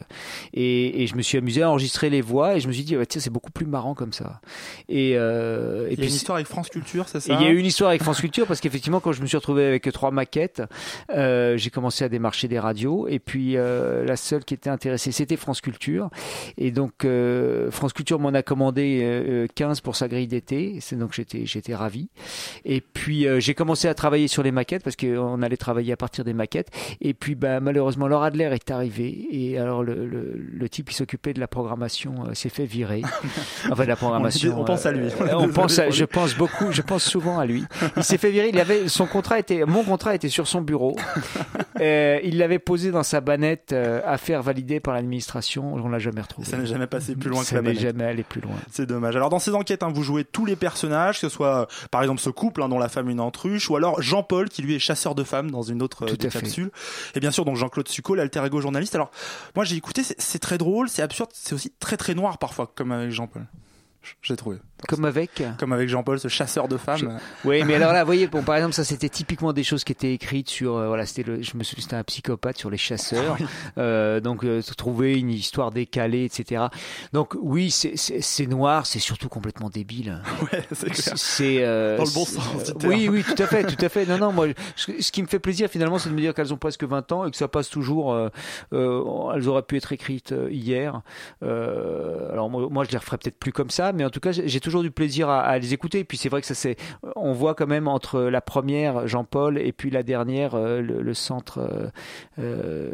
Et, 0.53 1.03
et 1.03 1.07
je 1.07 1.15
me 1.15 1.21
suis 1.21 1.38
amusé 1.38 1.62
à 1.62 1.69
enregistrer 1.69 2.09
les 2.09 2.21
voix 2.21 2.57
et 2.57 2.59
je 2.59 2.68
me 2.68 2.74
suis 2.74 2.83
dit, 2.83 2.97
ouais, 2.97 3.06
tiens, 3.06 3.21
c'est 3.21 3.29
beaucoup 3.29 3.51
plus 3.51 3.65
marrant 3.65 3.94
comme 3.94 4.12
ça. 4.12 4.41
Et, 4.89 5.13
euh, 5.15 5.88
et 5.89 5.94
Il 5.94 6.00
y 6.00 6.01
a 6.01 6.06
une 6.06 6.13
histoire 6.13 6.35
avec 6.35 6.47
France 6.47 6.68
Culture, 6.69 7.07
c'est 7.07 7.21
ça 7.21 7.33
il 7.33 7.41
y 7.41 7.45
a 7.45 7.50
eu 7.50 7.57
une 7.57 7.65
histoire 7.65 7.91
avec 7.91 8.03
France 8.03 8.19
Culture 8.19 8.45
parce 8.45 8.59
qu'effectivement, 8.59 9.00
quand 9.00 9.13
je 9.13 9.21
me 9.21 9.27
suis 9.27 9.38
retrouvé 9.38 9.65
avec 9.65 9.89
trois 9.94 10.12
maquettes, 10.17 10.61
euh, 11.11 11.55
j'ai 11.57 11.69
commencé 11.69 12.03
à 12.03 12.09
démarcher 12.09 12.47
des 12.47 12.59
radios. 12.59 13.07
Et 13.07 13.19
puis, 13.19 13.55
euh, 13.55 14.03
la 14.05 14.15
seule 14.17 14.43
qui 14.43 14.53
était 14.55 14.69
intéressée, 14.69 15.11
c'était 15.11 15.37
France 15.37 15.61
Culture. 15.61 16.09
Et 16.57 16.71
donc, 16.71 17.05
euh, 17.05 17.69
France 17.71 17.93
Culture 17.93 18.19
m'en 18.19 18.29
a 18.33 18.41
commandé 18.41 19.01
euh, 19.03 19.47
15 19.55 19.81
pour 19.81 19.95
sa 19.95 20.07
grille 20.07 20.27
d'été. 20.27 20.79
C'est 20.81 20.97
donc 20.97 21.13
j'étais 21.13 21.45
j'étais 21.45 21.75
ravi. 21.75 22.09
Et 22.65 22.81
puis, 22.81 23.25
j'ai 23.39 23.53
commencé 23.53 23.87
à 23.87 23.93
travailler 23.93 24.27
sur 24.27 24.43
les 24.43 24.51
maquettes 24.51 24.83
parce 24.83 24.95
qu'on 24.95 25.41
allait 25.41 25.57
travailler 25.57 25.93
à 25.93 25.97
partir 25.97 26.23
des 26.25 26.33
maquettes. 26.33 26.69
Et 27.01 27.13
puis, 27.13 27.35
bah, 27.35 27.59
malheureusement, 27.59 28.07
Laura 28.07 28.27
Adler 28.27 28.49
est 28.53 28.71
arrivé. 28.71 29.27
Et 29.31 29.57
alors, 29.59 29.83
le, 29.83 30.07
le, 30.07 30.33
le 30.35 30.69
type 30.69 30.89
qui 30.89 30.95
s'occupait 30.95 31.33
de 31.33 31.39
la 31.39 31.47
programmation 31.47 32.33
s'est 32.33 32.49
fait 32.49 32.65
virer. 32.65 33.01
enfin, 33.71 33.83
de 33.83 33.87
la 33.89 33.95
programmation. 33.95 34.59
on 34.59 34.65
pense 34.65 34.85
à 34.85 34.91
lui. 34.91 35.07
on 35.31 35.49
pense 35.49 35.79
à- 35.79 35.89
je 35.89 36.05
pense 36.05 36.35
beaucoup, 36.35 36.71
je 36.71 36.81
pense 36.81 37.03
souvent 37.03 37.39
à 37.39 37.45
lui. 37.45 37.63
Il 37.95 38.03
s'est 38.03 38.17
fait 38.17 38.31
virer. 38.31 38.49
Il 38.49 38.59
avait 38.59 38.87
son 38.87 39.05
contrat 39.05 39.39
était, 39.39 39.63
mon 39.65 39.83
contrat 39.83 40.06
était 40.15 40.30
sur 40.30 40.48
son 40.48 40.62
bureau. 40.62 40.95
Euh, 41.80 42.19
il 42.24 42.39
l'avait 42.39 42.57
posé 42.57 42.89
dans 42.89 43.04
sa 43.04 43.21
bannette 43.21 43.71
euh, 43.71 44.01
à 44.04 44.18
faire 44.18 44.42
valider 44.42 44.80
par 44.80 44.95
l'administration. 44.95 45.75
On 45.75 45.89
l'a 45.89 46.00
jamais 46.00 46.21
retrouvé. 46.21 46.48
Ça 46.48 46.57
n'est 46.57 46.65
jamais 46.65 46.88
passé 46.88 47.15
plus 47.15 47.30
loin 47.30 47.42
que 47.42 47.48
Ça 47.48 47.56
la 47.57 47.62
n'est 47.62 47.68
banette. 47.68 47.81
jamais 47.83 48.04
allé 48.04 48.24
plus 48.24 48.42
loin. 48.42 48.56
C'est 48.71 48.88
dommage. 48.88 49.15
Alors 49.15 49.30
dans 49.30 49.38
ces 49.38 49.54
enquêtes, 49.54 49.83
hein, 49.83 49.92
vous 49.94 50.01
jouez 50.01 50.24
tous 50.24 50.44
les 50.48 50.56
personnages, 50.56 51.21
que 51.21 51.30
ce 51.30 51.30
soit 51.30 51.56
euh, 51.62 51.65
par 51.92 52.01
exemple 52.01 52.19
ce 52.19 52.31
couple 52.31 52.63
hein, 52.63 52.69
dont 52.69 52.80
la 52.80 52.89
femme 52.89 53.09
est 53.09 53.12
une 53.12 53.19
autruche, 53.21 53.69
ou 53.69 53.75
alors 53.75 54.01
Jean-Paul 54.01 54.50
qui 54.50 54.63
lui 54.63 54.74
est 54.74 54.80
chasseur 54.80 55.13
de 55.13 55.24
femmes 55.24 55.51
dans 55.51 55.62
une 55.62 55.83
autre 55.83 56.06
euh, 56.06 56.07
Tout 56.07 56.18
des 56.18 56.30
capsules. 56.30 56.71
Et 57.13 57.19
bien 57.19 57.30
sûr 57.30 57.45
donc 57.45 57.57
Jean-Claude 57.57 57.88
Succo, 57.88 58.15
l'alter 58.15 58.44
ego 58.44 58.60
journaliste. 58.60 58.95
Alors 58.95 59.12
moi 59.56 59.63
j'ai 59.63 59.75
écouté, 59.75 60.01
c'est 60.03 60.39
très 60.39 60.57
drôle, 60.57 60.89
c'est 60.89 61.03
absurde, 61.03 61.30
c'est 61.33 61.53
aussi 61.53 61.71
très 61.80 61.95
très 61.98 62.15
noir 62.15 62.39
parfois, 62.39 62.71
comme 62.74 62.92
avec 62.92 63.12
Jean-Paul. 63.12 63.45
J'ai 64.21 64.35
trouvé. 64.35 64.57
Comme 64.88 65.05
avec. 65.05 65.41
Comme 65.59 65.73
avec 65.73 65.89
Jean-Paul, 65.89 66.19
ce 66.19 66.27
chasseur 66.27 66.67
de 66.67 66.77
femmes. 66.77 66.97
Je- 66.99 67.47
Oui, 67.49 67.63
mais 67.63 67.73
alors 67.81 67.94
là, 67.94 68.03
vous 68.03 68.05
voyez, 68.05 68.27
bon, 68.27 68.44
par 68.44 68.55
exemple, 68.55 68.73
ça 68.75 68.83
c'était 68.83 69.09
typiquement 69.09 69.51
des 69.51 69.63
choses 69.63 69.83
qui 69.83 69.91
étaient 69.91 70.13
écrites 70.13 70.49
sur, 70.49 70.75
euh, 70.77 70.88
voilà, 70.88 71.05
c'était 71.07 71.23
le, 71.23 71.41
je 71.41 71.57
me 71.57 71.63
souviens, 71.63 71.81
c'était 71.83 71.95
un 71.95 72.03
psychopathe 72.03 72.57
sur 72.57 72.69
les 72.69 72.77
chasseurs, 72.77 73.38
euh, 73.79 74.19
donc 74.19 74.44
euh, 74.45 74.61
trouver 74.77 75.17
une 75.17 75.31
histoire 75.31 75.71
décalée, 75.71 76.25
etc. 76.25 76.65
Donc 77.11 77.35
oui, 77.41 77.71
c'est- 77.71 78.45
noir, 78.47 78.85
c'est 78.85 78.99
surtout 78.99 79.29
complètement 79.29 79.69
débile. 79.69 80.21
Ouais, 80.53 80.63
c'est 80.71 80.89
clair. 80.91 81.17
Dans 81.97 82.03
le 82.03 82.13
bon 82.13 82.25
sens. 82.25 82.73
Oui, 82.85 83.09
oui, 83.09 83.23
tout 83.23 83.41
à 83.41 83.47
fait, 83.47 83.63
tout 83.63 83.83
à 83.83 83.89
fait. 83.89 84.05
Non, 84.05 84.17
non, 84.19 84.31
moi, 84.31 84.47
ce 84.75 84.91
ce 85.01 85.11
qui 85.11 85.21
me 85.23 85.27
fait 85.27 85.39
plaisir 85.39 85.69
finalement, 85.69 85.97
c'est 85.97 86.09
de 86.09 86.13
me 86.13 86.21
dire 86.21 86.33
qu'elles 86.33 86.53
ont 86.53 86.57
presque 86.57 86.83
20 86.83 87.11
ans 87.11 87.25
et 87.25 87.31
que 87.31 87.38
ça 87.38 87.47
passe 87.47 87.69
toujours. 87.69 88.15
elles 88.71 89.47
auraient 89.50 89.63
pu 89.63 89.77
être 89.77 89.91
écrites 89.91 90.33
hier. 90.51 91.01
Alors 91.41 92.50
moi, 92.50 92.67
moi, 92.69 92.83
je 92.83 92.91
les 92.91 92.97
referais 92.97 93.17
peut-être 93.17 93.39
plus 93.39 93.51
comme 93.51 93.69
ça, 93.71 93.91
mais 93.97 94.05
en 94.05 94.09
tout 94.09 94.19
cas, 94.19 94.31
j'ai 94.31 94.59
toujours 94.59 94.83
du 94.83 94.91
plaisir 94.91 95.29
à, 95.29 95.41
à 95.41 95.57
les 95.57 95.73
écouter. 95.73 95.99
Et 95.99 96.03
puis 96.03 96.17
c'est 96.17 96.29
vrai 96.29 96.41
que 96.41 96.47
ça, 96.47 96.53
c'est, 96.55 96.77
on 97.15 97.33
voit 97.33 97.55
quand 97.55 97.67
même 97.67 97.88
entre 97.88 98.21
la 98.21 98.41
première 98.41 99.07
Jean-Paul 99.07 99.57
et 99.57 99.71
puis 99.73 99.89
la 99.89 100.03
dernière, 100.03 100.55
euh, 100.55 100.81
le, 100.81 101.01
le 101.01 101.13
centre 101.13 101.59
euh, 101.59 101.88
euh, 102.39 102.91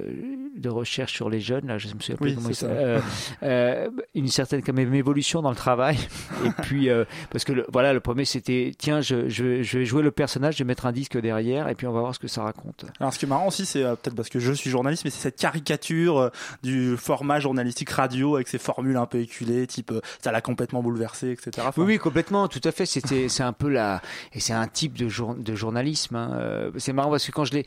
de 0.57 0.69
recherche 0.69 1.13
sur 1.13 1.29
les 1.29 1.39
jeunes. 1.39 1.67
Là, 1.67 1.77
je 1.77 1.87
me 1.87 1.99
souviens 1.99 2.15
plus 2.15 2.29
Oui, 2.29 2.35
comment 2.35 2.49
il 2.49 2.55
ça. 2.55 2.67
s'appelle. 2.67 3.91
Une 4.15 4.27
certaine 4.27 4.61
quand 4.63 4.73
même 4.73 4.93
évolution 4.93 5.41
dans 5.41 5.49
le 5.49 5.55
travail. 5.55 5.97
Et 6.45 6.49
puis 6.61 6.89
parce 7.31 7.43
que 7.43 7.53
le, 7.53 7.65
voilà, 7.71 7.93
le 7.93 7.99
premier 7.99 8.25
c'était 8.25 8.71
tiens, 8.77 9.01
je, 9.01 9.27
je, 9.29 9.63
je 9.63 9.77
vais 9.79 9.85
jouer 9.85 10.03
le 10.03 10.11
personnage, 10.11 10.55
je 10.55 10.59
vais 10.63 10.67
mettre 10.67 10.85
un 10.85 10.91
disque 10.91 11.19
derrière 11.19 11.67
et 11.69 11.75
puis 11.75 11.87
on 11.87 11.91
va 11.91 11.99
voir 12.01 12.13
ce 12.15 12.19
que 12.19 12.27
ça 12.27 12.43
raconte. 12.43 12.85
Alors 12.99 13.13
ce 13.13 13.19
qui 13.19 13.25
est 13.25 13.27
marrant 13.27 13.47
aussi, 13.47 13.65
c'est 13.65 13.81
peut-être 13.81 14.15
parce 14.15 14.29
que 14.29 14.39
je 14.39 14.53
suis 14.53 14.69
journaliste, 14.69 15.03
mais 15.05 15.09
c'est 15.11 15.21
cette 15.21 15.39
caricature 15.39 16.31
du 16.61 16.95
format 16.97 17.39
journalistique 17.39 17.89
radio 17.89 18.35
avec 18.35 18.47
ses 18.47 18.57
formules 18.59 18.97
un 18.97 19.05
peu 19.05 19.19
éculées, 19.19 19.67
type 19.67 19.91
ça 20.21 20.31
l'a 20.31 20.41
complètement 20.41 20.81
bouleversé, 20.83 21.31
etc. 21.31 21.51
Enfin, 21.67 21.81
Oui, 21.81 21.87
oui, 21.93 21.97
complètement, 21.97 22.47
tout 22.47 22.61
à 22.63 22.71
fait. 22.71 22.85
C'était, 22.85 23.29
c'est 23.29 23.43
un 23.43 23.53
peu 23.53 23.69
la, 23.69 24.01
et 24.33 24.39
c'est 24.39 24.53
un 24.53 24.67
type 24.67 24.93
de, 24.97 25.07
jour, 25.09 25.33
de 25.35 25.55
journalisme. 25.55 26.15
hein. 26.15 26.31
Euh, 26.35 26.71
C'est 26.77 26.93
marrant 26.93 27.09
parce 27.09 27.25
que 27.25 27.31
quand 27.31 27.45
je 27.45 27.53
l'ai, 27.53 27.65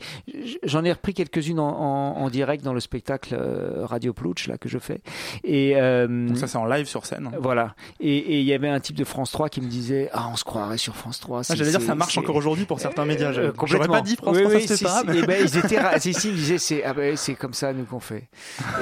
j'en 0.63 0.83
ai 0.85 0.91
repris 0.91 1.13
quelques-unes 1.13 1.59
en, 1.59 1.67
en, 1.67 2.17
en 2.21 2.29
direct 2.29 2.63
dans 2.63 2.73
le 2.73 2.79
spectacle 2.79 3.35
euh, 3.37 3.85
Radio 3.85 4.13
Plouch 4.13 4.47
là 4.47 4.57
que 4.57 4.69
je 4.69 4.77
fais. 4.79 5.01
Et 5.43 5.73
euh, 5.75 6.07
Donc 6.27 6.37
ça 6.37 6.47
c'est 6.47 6.57
en 6.57 6.65
live 6.65 6.85
sur 6.85 7.05
scène. 7.05 7.31
voilà. 7.41 7.75
Et 7.99 8.39
il 8.39 8.45
y 8.45 8.53
avait 8.53 8.69
un 8.69 8.79
type 8.79 8.95
de 8.95 9.03
France 9.03 9.31
3 9.31 9.49
qui 9.49 9.59
me 9.61 9.67
disait, 9.67 10.09
ah, 10.13 10.29
on 10.31 10.35
se 10.35 10.43
croirait 10.43 10.77
sur 10.77 10.95
France 10.95 11.19
3. 11.19 11.39
Ah, 11.39 11.43
C'est- 11.43 11.55
J'allais 11.55 11.71
dire 11.71 11.81
ça 11.81 11.95
marche 11.95 12.17
encore 12.17 12.35
aujourd'hui 12.35 12.65
pour 12.65 12.79
certains 12.79 13.05
médias. 13.05 13.29
Euh, 13.29 13.33
J'aurais 13.33 13.53
complètement. 13.53 13.93
pas 13.95 14.01
dit 14.01 14.15
France 14.15 14.35
oui, 14.37 14.43
3, 14.43 14.55
oui, 14.55 14.67
ça 14.67 14.77
si, 14.77 14.83
pas. 14.83 14.99
si. 15.01 15.07
mais- 15.07 15.17
Eh 15.17 15.25
ben, 15.25 15.41
ils 15.43 15.57
étaient, 15.57 15.99
si, 15.99 16.13
si, 16.13 16.29
ils 16.29 16.35
disaient, 16.35 16.57
c'est, 16.57 16.83
ah 16.83 16.93
ben, 16.93 17.15
c'est 17.17 17.33
comme 17.35 17.53
ça 17.53 17.73
nous 17.73 17.85
qu'on 17.85 17.99
fait. 17.99 18.27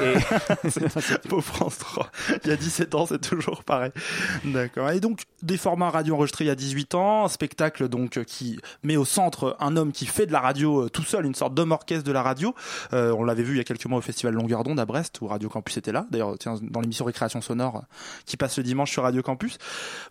Et, 0.03 0.13
Pour 1.29 1.43
France 1.43 1.77
3. 1.79 2.09
Il 2.43 2.49
y 2.49 2.53
a 2.53 2.55
17 2.57 2.95
ans, 2.95 3.05
c'est 3.05 3.21
toujours 3.21 3.63
pareil. 3.63 3.91
D'accord. 4.45 4.89
Et 4.91 4.99
donc, 4.99 5.21
des 5.41 5.57
formats 5.57 5.89
radio 5.89 6.15
enregistrés 6.15 6.45
il 6.45 6.47
y 6.47 6.51
a 6.51 6.55
18 6.55 6.95
ans, 6.95 7.25
un 7.25 7.27
spectacle 7.29 7.87
donc 7.89 8.17
euh, 8.17 8.23
qui 8.23 8.59
met 8.83 8.97
au 8.97 9.05
centre 9.05 9.55
un 9.59 9.77
homme 9.77 9.91
qui 9.91 10.05
fait 10.05 10.25
de 10.25 10.31
la 10.31 10.39
radio 10.39 10.85
euh, 10.85 10.89
tout 10.89 11.03
seul, 11.03 11.25
une 11.25 11.35
sorte 11.35 11.53
d'homme 11.53 11.71
orchestre 11.71 12.03
de 12.03 12.11
la 12.11 12.21
radio. 12.23 12.53
Euh, 12.93 13.13
on 13.17 13.23
l'avait 13.23 13.43
vu 13.43 13.53
il 13.53 13.57
y 13.57 13.61
a 13.61 13.63
quelques 13.63 13.85
mois 13.85 13.99
au 13.99 14.01
festival 14.01 14.33
Longueur 14.33 14.63
d'onde 14.63 14.79
à 14.79 14.85
Brest 14.85 15.19
où 15.21 15.27
Radio 15.27 15.49
Campus 15.49 15.77
était 15.77 15.91
là. 15.91 16.05
D'ailleurs, 16.11 16.35
tiens, 16.39 16.55
dans 16.61 16.81
l'émission 16.81 17.05
Récréation 17.05 17.41
sonore 17.41 17.77
euh, 17.77 17.81
qui 18.25 18.37
passe 18.37 18.57
le 18.57 18.63
dimanche 18.63 18.91
sur 18.91 19.03
Radio 19.03 19.21
Campus. 19.21 19.57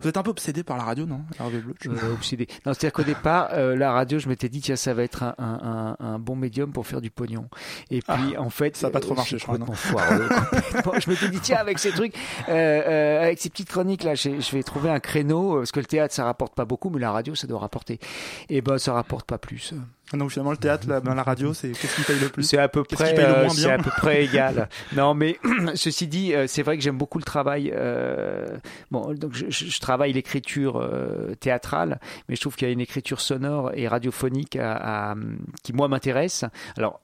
Vous 0.01 0.07
êtes 0.09 0.17
un 0.17 0.23
peu 0.23 0.31
obsédé 0.31 0.63
par 0.63 0.77
la 0.77 0.83
radio, 0.83 1.05
non 1.05 1.21
Hervé 1.39 1.59
Bleu 1.59 1.75
euh, 1.87 2.13
obsédé. 2.13 2.47
Non, 2.65 2.73
c'est-à-dire 2.73 2.93
qu'au 2.93 3.03
départ, 3.03 3.49
euh, 3.53 3.75
la 3.75 3.91
radio, 3.91 4.19
je 4.19 4.29
m'étais 4.29 4.49
dit, 4.49 4.61
tiens, 4.61 4.75
ça 4.75 4.93
va 4.93 5.03
être 5.03 5.23
un, 5.23 5.35
un, 5.37 5.95
un, 5.99 6.05
un 6.05 6.19
bon 6.19 6.35
médium 6.35 6.71
pour 6.71 6.87
faire 6.87 7.01
du 7.01 7.11
pognon. 7.11 7.47
Et 7.91 8.01
puis, 8.01 8.37
en 8.37 8.49
fait, 8.49 8.73
Ah, 8.75 8.79
ça 8.79 8.87
a 8.87 8.89
pas 8.91 8.99
trop 8.99 9.15
marché, 9.15 9.37
je 9.37 9.43
crois, 9.43 9.57
non 9.57 9.71
foireux. 9.73 10.29
Je 10.99 11.09
m'étais 11.09 11.29
dit, 11.29 11.39
tiens, 11.41 11.57
avec 11.57 11.79
ces 11.79 11.91
trucs, 11.91 12.15
euh, 12.49 12.51
euh, 12.51 13.23
avec 13.23 13.39
ces 13.39 13.49
petites 13.49 13.69
chroniques 13.69 14.03
là, 14.05 14.15
je 14.15 14.29
vais 14.51 14.63
trouver 14.63 14.89
un 14.89 14.99
créneau 14.99 15.55
euh, 15.55 15.59
parce 15.59 15.71
que 15.71 15.79
le 15.79 15.85
théâtre, 15.85 16.13
ça 16.13 16.23
rapporte 16.25 16.55
pas 16.55 16.65
beaucoup, 16.65 16.89
mais 16.89 16.99
la 16.99 17.11
radio, 17.11 17.35
ça 17.35 17.47
doit 17.47 17.59
rapporter. 17.59 17.99
Et 18.49 18.61
ben, 18.61 18.77
ça 18.77 18.93
rapporte 18.93 19.25
pas 19.27 19.37
plus. 19.37 19.73
Donc 20.13 20.31
finalement, 20.31 20.51
le 20.51 20.57
théâtre, 20.57 20.87
la, 20.87 20.99
la 20.99 21.23
radio, 21.23 21.53
c'est 21.53 21.71
qu'est-ce 21.71 21.95
qui 21.95 22.03
paye 22.03 22.19
le 22.19 22.29
plus? 22.29 22.43
C'est 22.43 22.59
à 22.59 22.67
peu 22.67 22.83
près, 22.83 23.15
euh, 23.19 23.49
c'est 23.49 23.71
à 23.71 23.77
peu 23.79 23.89
près 23.89 24.23
égal. 24.23 24.69
Non, 24.95 25.15
mais 25.15 25.37
ceci 25.75 26.07
dit, 26.07 26.33
euh, 26.35 26.45
c'est 26.47 26.61
vrai 26.61 26.77
que 26.77 26.83
j'aime 26.83 26.97
beaucoup 26.97 27.17
le 27.17 27.23
travail. 27.23 27.71
euh, 27.75 28.57
bon, 28.91 29.13
donc 29.15 29.33
je, 29.33 29.47
je- 29.49 29.65
je 29.65 29.79
travaille 29.79 30.13
l'écriture 30.13 30.77
euh, 30.77 31.33
théâtrale, 31.39 31.99
mais 32.29 32.35
je 32.35 32.41
trouve 32.41 32.55
qu'il 32.55 32.67
y 32.67 32.69
a 32.69 32.73
une 32.73 32.79
écriture 32.81 33.19
sonore 33.19 33.71
et 33.73 33.87
radiophonique 33.87 34.55
à- 34.57 35.11
à, 35.11 35.15
qui 35.63 35.73
moi 35.73 35.87
m'intéresse. 35.87 36.45
Alors 36.77 37.01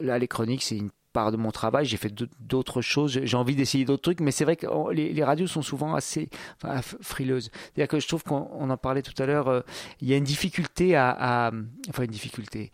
là, 0.00 0.18
les 0.18 0.28
chroniques, 0.28 0.62
c'est 0.64 0.76
une 0.76 0.90
de 1.32 1.36
mon 1.36 1.50
travail. 1.50 1.86
J'ai 1.86 1.96
fait 1.96 2.12
d'autres 2.40 2.80
choses. 2.82 3.20
J'ai 3.22 3.36
envie 3.36 3.56
d'essayer 3.56 3.84
d'autres 3.84 4.02
trucs, 4.02 4.20
mais 4.20 4.30
c'est 4.30 4.44
vrai 4.44 4.56
que 4.56 4.66
oh, 4.66 4.90
les, 4.90 5.12
les 5.12 5.24
radios 5.24 5.46
sont 5.46 5.62
souvent 5.62 5.94
assez 5.94 6.28
enfin, 6.62 6.80
frileuses. 7.00 7.50
C'est-à-dire 7.74 7.88
que 7.88 7.98
je 8.00 8.06
trouve 8.08 8.22
qu'on 8.24 8.48
on 8.52 8.70
en 8.70 8.76
parlait 8.76 9.02
tout 9.02 9.20
à 9.20 9.26
l'heure. 9.26 9.48
euh, 9.48 9.60
il 10.00 10.08
y 10.08 10.14
a 10.14 10.16
une 10.16 10.24
difficulté 10.24 10.94
à, 10.96 11.10
à- 11.10 11.50
enfin 11.88 12.02
une 12.04 12.10
difficulté 12.10 12.70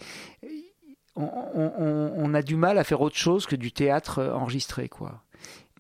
on, 1.15 1.25
on- 1.55 1.73
on- 1.79 2.13
on 2.17 2.35
a 2.35 2.43
du 2.43 2.57
mal 2.57 2.79
à 2.79 2.85
faire 2.85 3.01
autre 3.01 3.17
chose 3.17 3.47
que 3.47 3.57
du 3.57 3.71
théâtre 3.73 4.19
euh, 4.19 4.33
enregistré, 4.33 4.89
quoi. 4.89 5.23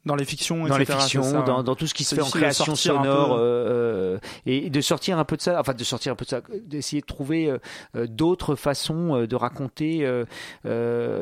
Dans 0.04 0.16
les 0.16 0.24
fictions, 0.24 0.66
dans 0.66 0.76
les 0.78 0.82
etc., 0.82 0.98
fictions, 0.98 1.22
c'est 1.22 1.30
ça, 1.30 1.42
dans, 1.42 1.58
hein. 1.60 1.62
dans 1.62 1.76
tout 1.76 1.86
ce 1.86 1.94
qui 1.94 2.02
se 2.04 2.16
fait 2.16 2.20
en 2.22 2.28
création 2.28 2.64
sortir 2.74 2.96
sonore, 2.96 3.36
euh, 3.38 4.11
et 4.46 4.70
de 4.70 4.80
sortir 4.80 5.18
un 5.18 5.24
peu 5.24 5.36
de 5.36 5.42
ça, 5.42 5.58
enfin 5.60 5.74
de 5.74 5.84
sortir 5.84 6.12
un 6.12 6.16
peu 6.16 6.24
de 6.24 6.30
ça, 6.30 6.40
d'essayer 6.66 7.00
de 7.00 7.06
trouver 7.06 7.48
euh, 7.50 7.58
euh, 7.96 8.06
d'autres 8.06 8.54
façons 8.56 9.16
euh, 9.16 9.26
de 9.26 9.36
raconter, 9.36 10.04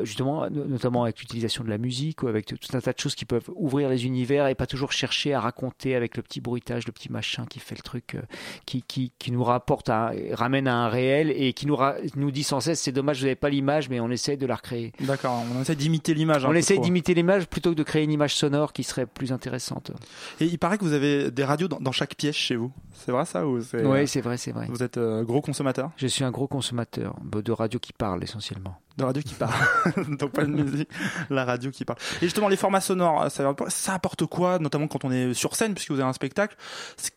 justement, 0.03 0.49
no- 0.49 0.65
notamment 0.65 1.03
avec 1.03 1.19
l'utilisation 1.19 1.63
de 1.63 1.69
la 1.69 1.77
musique 1.77 2.23
ou 2.23 2.27
avec 2.27 2.45
tout 2.45 2.57
un 2.73 2.79
tas 2.79 2.93
de 2.93 2.99
choses 2.99 3.15
qui 3.15 3.25
peuvent 3.25 3.49
ouvrir 3.55 3.89
les 3.89 4.05
univers 4.05 4.47
et 4.47 4.55
pas 4.55 4.65
toujours 4.67 4.91
chercher 4.91 5.33
à 5.33 5.39
raconter 5.39 5.95
avec 5.95 6.17
le 6.17 6.23
petit 6.23 6.41
bruitage, 6.41 6.85
le 6.87 6.91
petit 6.91 7.11
machin 7.11 7.45
qui 7.49 7.59
fait 7.59 7.75
le 7.75 7.81
truc, 7.81 8.17
qui, 8.65 8.81
qui, 8.83 9.11
qui 9.19 9.31
nous 9.31 9.43
rapporte, 9.43 9.89
à, 9.89 10.11
ramène 10.33 10.67
à 10.67 10.75
un 10.75 10.89
réel 10.89 11.31
et 11.35 11.53
qui 11.53 11.67
nous, 11.67 11.75
ra- 11.75 11.95
nous 12.15 12.31
dit 12.31 12.43
sans 12.43 12.59
cesse 12.59 12.81
c'est 12.81 12.91
dommage, 12.91 13.19
vous 13.19 13.25
n'avez 13.25 13.35
pas 13.35 13.49
l'image, 13.49 13.89
mais 13.89 13.99
on 13.99 14.09
essaie 14.09 14.37
de 14.37 14.45
la 14.45 14.55
recréer. 14.55 14.93
D'accord, 15.01 15.43
on 15.55 15.61
essaie 15.61 15.75
d'imiter 15.75 16.13
l'image. 16.13 16.45
On 16.45 16.49
peu 16.49 16.57
essaie 16.57 16.75
d'imiter 16.83 17.13
l'image 17.13 17.47
plutôt 17.47 17.71
que 17.71 17.75
de 17.75 17.83
créer 17.83 18.03
une 18.03 18.11
image 18.11 18.35
sonore 18.35 18.73
qui 18.73 18.83
serait 18.83 19.05
plus 19.05 19.31
intéressante. 19.31 19.91
Et 20.39 20.45
il 20.45 20.57
paraît 20.57 20.77
que 20.77 20.83
vous 20.83 20.93
avez 20.93 21.31
des 21.31 21.43
radios 21.43 21.67
dans, 21.67 21.79
dans 21.79 21.91
chaque 21.91 22.15
pièce 22.15 22.35
chez 22.35 22.55
vous. 22.55 22.71
C'est 23.11 23.17
vrai 23.17 23.25
ça 23.25 23.45
ou 23.45 23.61
c'est 23.61 23.85
Oui, 23.85 24.07
c'est 24.07 24.21
vrai, 24.21 24.37
c'est 24.37 24.51
vrai. 24.51 24.67
Vous 24.69 24.83
êtes 24.83 24.97
euh, 24.97 25.23
gros 25.23 25.41
consommateur? 25.41 25.91
Je 25.97 26.07
suis 26.07 26.23
un 26.23 26.31
gros 26.31 26.47
consommateur 26.47 27.17
bah, 27.21 27.41
de 27.41 27.51
radio 27.51 27.77
qui 27.77 27.91
parle 27.91 28.23
essentiellement. 28.23 28.77
de 28.97 29.03
radio 29.03 29.21
qui 29.21 29.33
parle, 29.33 29.53
donc 30.17 30.31
pas 30.31 30.45
de 30.45 30.51
musique, 30.51 30.89
la 31.29 31.43
radio 31.43 31.71
qui 31.71 31.83
parle. 31.83 31.99
Et 32.21 32.25
justement, 32.25 32.47
les 32.47 32.55
formats 32.55 32.79
sonores, 32.79 33.29
ça, 33.29 33.53
ça 33.67 33.93
apporte 33.93 34.25
quoi, 34.25 34.59
notamment 34.59 34.87
quand 34.87 35.03
on 35.03 35.11
est 35.11 35.33
sur 35.33 35.57
scène, 35.57 35.73
puisque 35.73 35.91
vous 35.91 35.99
avez 35.99 36.07
un 36.07 36.13
spectacle? 36.13 36.55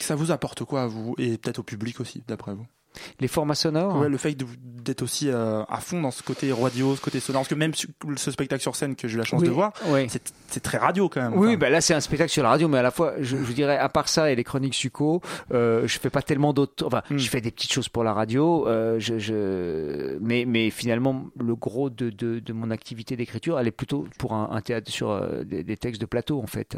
Ça 0.01 0.17
vous 0.17 0.33
apporte 0.33 0.65
quoi 0.65 0.83
à 0.83 0.87
vous 0.89 1.15
et 1.17 1.39
peut-être 1.39 1.61
au 1.61 1.63
public 1.63 2.01
aussi, 2.01 2.25
d'après 2.27 2.55
vous? 2.55 2.67
Les 3.21 3.29
formats 3.29 3.55
sonores 3.55 3.97
Ouais, 3.99 4.09
le 4.09 4.17
fait 4.19 4.37
d'être 4.37 5.03
aussi 5.03 5.29
euh, 5.31 5.63
à 5.69 5.79
fond 5.81 6.01
dans 6.03 6.11
ce 6.11 6.23
côté 6.23 6.53
radio, 6.53 6.95
ce 6.95 7.01
côté 7.01 7.19
sonore, 7.21 7.41
parce 7.43 7.49
que 7.49 7.55
même 7.55 7.73
ce 7.75 8.31
spectacle 8.31 8.61
sur 8.63 8.77
scène 8.77 8.95
que 8.97 9.09
j'ai 9.09 9.15
eu 9.15 9.19
la 9.19 9.25
chance 9.25 9.41
Oui, 9.41 9.49
de 9.49 9.53
voir, 9.53 9.73
oui. 9.87 10.07
c'est 10.49 10.61
très 10.63 10.79
radio 10.79 11.09
quand 11.09 11.23
même. 11.23 11.33
Oui, 11.39 11.49
Enfin, 11.49 11.57
bah 11.57 11.71
là 11.71 11.81
c'est 11.81 11.95
un 11.95 12.01
spectacle 12.01 12.31
sur 12.31 12.43
la 12.43 12.51
radio, 12.51 12.69
mais 12.69 12.79
à 12.79 12.83
la 12.83 12.91
fois, 12.91 13.15
je, 13.21 13.37
je 13.43 13.53
dirais, 13.53 13.79
à 13.79 13.89
part 13.89 14.09
ça 14.09 14.31
et 14.31 14.37
les 14.37 14.45
chroniques 14.45 14.75
succo, 14.75 15.23
euh, 15.53 15.87
je 15.87 15.99
fais 15.99 16.11
pas 16.11 16.23
tellement 16.23 16.53
d'autres. 16.53 16.87
Enfin, 16.87 17.03
Hmm. 17.11 17.17
je 17.19 17.29
fais 17.29 17.41
des 17.41 17.51
petites 17.51 17.73
choses 17.73 17.89
pour 17.89 18.05
la 18.05 18.13
radio, 18.13 18.67
euh, 18.69 18.99
je, 18.99 19.19
je, 19.19 20.19
mais, 20.21 20.45
mais 20.47 20.71
finalement, 20.71 21.25
le 21.39 21.55
gros 21.57 21.91
de, 21.91 22.11
de, 22.11 22.39
de 22.41 22.53
mon 22.53 22.71
activité 22.71 23.17
d'écriture, 23.17 23.59
elle 23.59 23.67
est 23.69 23.71
plutôt 23.73 24.07
pour 24.19 24.33
un, 24.35 24.49
un 24.53 24.61
théâtre 24.61 24.91
sur 24.91 25.11
euh, 25.11 25.45
des, 25.45 25.65
des 25.65 25.77
textes 25.77 26.01
de 26.01 26.07
plateau 26.07 26.41
en 26.43 26.47
fait. 26.47 26.77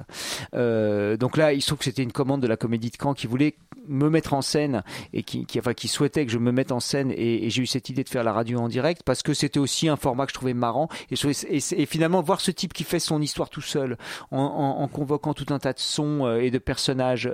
Donc 1.18 1.37
là, 1.37 1.52
il 1.52 1.61
se 1.61 1.66
trouve 1.68 1.78
que 1.78 1.85
c'était 1.85 2.02
une 2.02 2.12
commande 2.12 2.40
de 2.40 2.46
la 2.46 2.56
Comédie 2.56 2.90
de 2.90 2.96
Caen 3.00 3.14
qui 3.14 3.26
voulait 3.26 3.56
me 3.88 4.09
mettre 4.11 4.35
en 4.35 4.43
scène 4.43 4.83
et 5.12 5.23
qui, 5.23 5.47
enfin, 5.59 5.75
qui 5.75 5.88
souhaitait 5.88 6.26
que 6.26 6.33
je 6.33 6.38
me 6.38 6.52
mette 6.52 6.73
en 6.73 6.81
scène 6.81 7.12
et, 7.16 7.49
j'ai 7.50 7.62
eu 7.62 7.66
cette 7.66 7.88
idée 7.88 8.05
de 8.05 8.09
faire 8.09 8.25
la 8.25 8.33
radio 8.33 8.59
en 8.59 8.69
direct 8.69 9.02
parce 9.05 9.23
que 9.23 9.35
c'était 9.35 9.59
aussi 9.59 9.88
un 9.88 9.97
format 9.97 10.26
que 10.26 10.31
je 10.31 10.35
trouvais 10.35 10.55
marrant 10.55 10.88
et, 11.11 11.87
finalement 11.87 12.23
voir 12.23 12.40
ce 12.40 12.50
type 12.50 12.73
qui 12.73 12.85
fait 12.85 12.99
son 12.99 13.21
histoire 13.23 13.49
tout 13.49 13.61
seul 13.61 13.97
en, 14.31 14.88
convoquant 14.88 15.35
tout 15.35 15.52
un 15.52 15.59
tas 15.59 15.73
de 15.73 15.78
sons 15.78 16.26
euh, 16.26 16.38
et 16.38 16.50
de 16.50 16.59
personnages, 16.59 17.26
euh, 17.26 17.33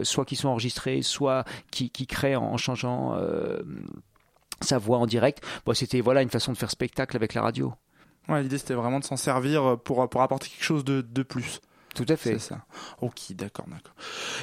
euh, 0.00 0.04
soit 0.04 0.24
qui 0.24 0.36
sont 0.36 0.48
enregistrés, 0.48 1.02
soit 1.02 1.44
qui, 1.70 1.90
qui 1.90 2.06
créent 2.06 2.36
en, 2.36 2.56
changeant 2.56 3.16
sa 4.60 4.78
voix 4.78 4.98
en 4.98 5.06
direct. 5.06 5.44
C'était 5.74 6.00
voilà 6.00 6.22
une 6.22 6.30
façon 6.30 6.52
de 6.52 6.56
faire 6.56 6.70
spectacle 6.70 7.16
avec 7.16 7.34
la 7.34 7.42
radio. 7.42 7.74
ouais, 8.28 8.42
l'idée 8.42 8.58
c'était 8.58 8.74
vraiment 8.74 9.00
de 9.00 9.04
s'en 9.04 9.16
servir 9.16 9.78
pour, 9.84 10.08
pour 10.08 10.22
apporter 10.22 10.48
quelque 10.48 10.64
chose 10.64 10.84
de, 10.84 11.00
de 11.02 11.22
plus. 11.22 11.60
Tout 11.96 12.06
à 12.12 12.16
fait. 12.16 12.32
C'est 12.34 12.50
ça. 12.50 12.58
Ok, 13.00 13.32
d'accord, 13.32 13.64
d'accord. 13.68 13.94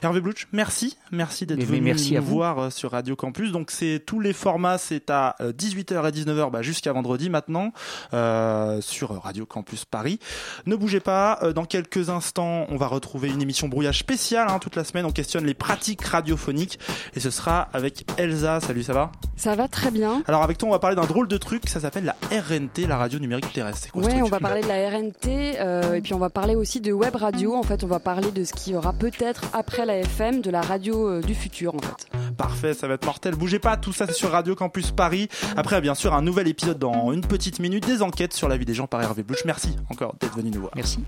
Hervé 0.02 0.20
Blouch, 0.22 0.48
merci, 0.52 0.98
merci 1.12 1.46
d'être 1.46 1.60
Mais- 1.60 1.66
venu 1.66 1.82
merci 1.82 2.12
nous 2.14 2.18
à 2.18 2.22
vous. 2.22 2.34
voir 2.34 2.60
euh, 2.60 2.70
sur 2.70 2.92
Radio 2.92 3.16
Campus. 3.16 3.52
Donc 3.52 3.72
c'est 3.72 4.02
tous 4.06 4.20
les 4.20 4.34
formats, 4.34 4.78
c'est 4.78 5.10
à 5.10 5.36
euh, 5.42 5.54
18h 5.54 6.08
et 6.08 6.12
19h 6.12 6.52
bah, 6.52 6.62
jusqu'à 6.62 6.92
vendredi 6.94 7.30
maintenant 7.30 7.72
euh, 8.14 8.82
sur 8.82 9.22
Radio 9.22 9.46
Campus 9.46 9.86
Paris. 9.86 10.20
Ne 10.66 10.76
bougez 10.76 11.00
pas, 11.00 11.40
euh, 11.44 11.54
dans 11.54 11.66
quelques 11.66 12.10
instants, 12.10 12.66
on 12.70 12.78
va 12.78 12.88
retrouver 12.88 13.30
une 13.30 13.42
émission 13.42 13.68
brouillage 13.68 14.00
spéciale 14.00 14.48
hein, 14.50 14.60
toute 14.60 14.76
la 14.76 14.84
semaine. 14.84 15.06
On 15.06 15.12
questionne 15.12 15.46
les 15.46 15.54
pratiques 15.54 16.04
radiophoniques 16.04 16.80
et 17.16 17.20
ce 17.20 17.30
sera 17.30 17.70
avec 17.74 18.06
Elsa. 18.18 18.60
Salut, 18.60 18.84
ça 18.84 18.94
va? 18.94 19.12
Ça 19.36 19.56
va 19.56 19.68
très 19.68 19.92
bien. 19.92 20.24
Alors 20.28 20.44
avec 20.44 20.58
toi, 20.58 20.70
on 20.70 20.72
va 20.72 20.80
parler 20.80 20.96
d'un 20.96 21.06
drôle 21.06 21.28
de 21.28 21.38
truc, 21.38 21.68
ça 21.68 21.80
s'appelle 21.80 22.06
la 22.06 22.16
RNT, 22.32 22.88
la 22.88 22.98
radio 22.98 23.20
numérique 23.20 23.52
terrestre. 23.52 23.82
C'est 23.84 23.90
quoi 23.92 24.04
ce 24.04 24.08
Ouais, 24.08 24.14
truc 24.14 24.26
on 24.26 24.30
va 24.30 24.40
parler 24.40 24.62
de 24.62 24.68
la 24.68 24.90
RNT 24.90 25.60
euh, 25.60 25.94
et 25.96 26.02
puis 26.02 26.14
on 26.14 26.20
va 26.20 26.30
parler 26.30 26.56
aussi 26.56 26.82
de 26.82 26.92
web 26.94 27.16
radio. 27.16 27.56
En 27.56 27.64
fait, 27.64 27.84
on 27.84 27.88
va 27.88 28.00
parler 28.00 28.32
de 28.32 28.44
ce 28.44 28.54
qu'il 28.54 28.74
y 28.74 28.76
aura 28.76 28.94
peut-être 28.94 29.44
après 29.54 29.86
la 29.86 29.98
FM, 29.98 30.42
de 30.42 30.50
la 30.52 30.62
radio 30.62 31.10
euh, 31.10 31.22
du 31.22 31.34
futur 31.36 31.76
en 31.76 31.80
fait. 31.80 32.08
Parfait, 32.38 32.74
ça 32.74 32.88
va 32.88 32.94
être 32.96 33.06
mortel. 33.06 33.36
Bougez 33.36 33.60
pas, 33.60 33.76
tout 33.78 33.92
ça 33.94 34.06
c'est 34.08 34.14
sur 34.14 34.32
Radio 34.32 34.56
Campus 34.56 34.92
Paris. 34.92 35.30
Après, 35.58 35.82
bien 35.82 35.96
sûr, 35.96 36.14
un 36.14 36.22
nouvel 36.22 36.48
épisode 36.48 36.80
dans 36.80 37.12
une 37.12 37.22
petite 37.22 37.60
minute 37.60 37.86
des 37.86 38.02
enquêtes 38.02 38.34
sur 38.34 38.48
la 38.48 38.58
vie 38.58 38.66
des 38.66 38.74
gens 38.74 38.88
par 38.88 39.02
Hervé 39.02 39.24
Blouch. 39.24 39.46
Merci 39.46 39.76
encore 39.90 40.16
d'être 40.20 40.36
venu 40.36 40.52
nous 40.52 40.62
voir. 40.62 40.72
Merci. 40.76 41.00